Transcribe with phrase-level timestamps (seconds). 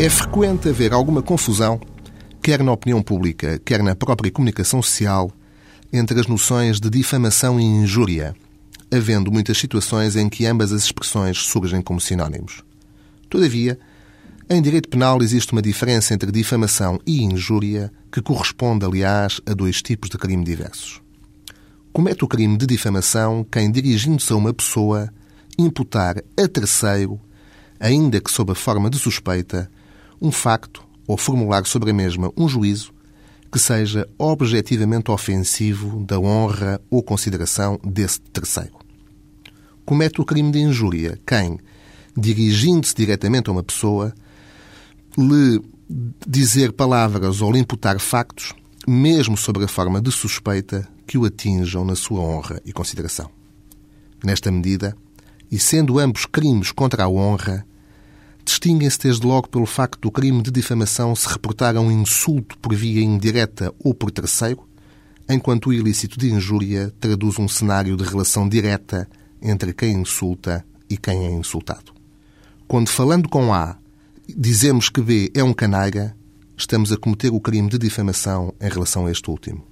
[0.00, 1.80] É frequente haver alguma confusão,
[2.40, 5.28] quer na opinião pública, quer na própria comunicação social,
[5.92, 8.32] entre as noções de difamação e injúria,
[8.94, 12.62] havendo muitas situações em que ambas as expressões surgem como sinónimos.
[13.28, 13.76] Todavia,
[14.48, 19.82] em direito penal existe uma diferença entre difamação e injúria que corresponde, aliás, a dois
[19.82, 21.02] tipos de crime diversos.
[21.92, 25.12] Comete o crime de difamação quem, dirigindo-se a uma pessoa,
[25.58, 27.20] imputar a terceiro,
[27.80, 29.68] ainda que sob a forma de suspeita,
[30.20, 32.92] um facto ou formular sobre a mesma um juízo
[33.50, 38.76] que seja objetivamente ofensivo da honra ou consideração desse terceiro.
[39.84, 41.58] Comete o crime de injúria quem,
[42.14, 44.14] dirigindo-se diretamente a uma pessoa,
[45.16, 45.62] lhe
[46.26, 48.52] dizer palavras ou lhe imputar factos,
[48.86, 53.30] mesmo sobre a forma de suspeita, que o atinjam na sua honra e consideração.
[54.22, 54.94] Nesta medida,
[55.50, 57.66] e sendo ambos crimes contra a honra,
[58.48, 62.74] distinguem-se desde logo pelo facto do crime de difamação se reportar a um insulto por
[62.74, 64.66] via indireta ou por terceiro,
[65.28, 69.06] enquanto o ilícito de injúria traduz um cenário de relação direta
[69.42, 71.92] entre quem insulta e quem é insultado.
[72.66, 73.76] Quando falando com A
[74.26, 76.16] dizemos que B é um canalha,
[76.56, 79.62] estamos a cometer o crime de difamação em relação a este último.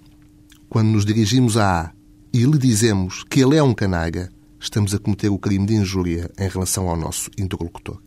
[0.69, 1.93] Quando nos dirigimos a A
[2.31, 4.31] e lhe dizemos que ele é um canalha,
[4.61, 8.06] estamos a cometer o crime de injúria em relação ao nosso interlocutor.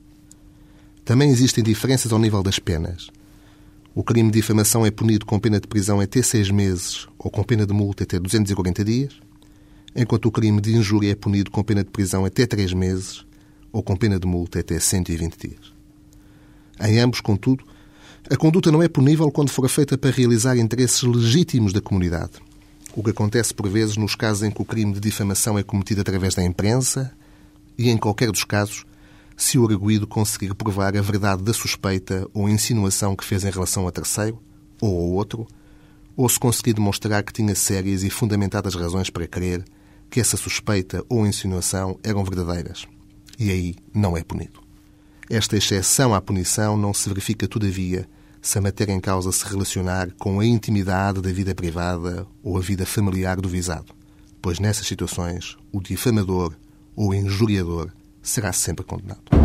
[1.09, 3.09] Também existem diferenças ao nível das penas.
[3.95, 7.43] O crime de difamação é punido com pena de prisão até seis meses ou com
[7.43, 9.19] pena de multa até 240 dias,
[9.95, 13.25] enquanto o crime de injúria é punido com pena de prisão até três meses
[13.71, 15.73] ou com pena de multa até 120 dias.
[16.80, 17.63] Em ambos, contudo,
[18.30, 22.33] a conduta não é punível quando for feita para realizar interesses legítimos da comunidade,
[22.95, 26.02] o que acontece por vezes nos casos em que o crime de difamação é cometido
[26.02, 27.11] através da imprensa
[27.75, 28.85] e, em qualquer dos casos,
[29.40, 33.88] se o arguído conseguir provar a verdade da suspeita ou insinuação que fez em relação
[33.88, 34.38] a terceiro
[34.82, 35.48] ou ao outro,
[36.14, 39.64] ou se conseguir demonstrar que tinha sérias e fundamentadas razões para crer
[40.10, 42.86] que essa suspeita ou insinuação eram verdadeiras.
[43.39, 44.60] E aí não é punido.
[45.30, 48.10] Esta exceção à punição não se verifica, todavia,
[48.42, 52.61] se a matéria em causa se relacionar com a intimidade da vida privada ou a
[52.61, 53.95] vida familiar do visado,
[54.42, 56.54] pois nessas situações o difamador
[56.94, 57.94] ou injuriador
[58.30, 59.39] será sempre condenado.